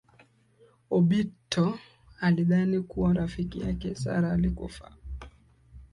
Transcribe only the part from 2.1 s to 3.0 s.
alidhani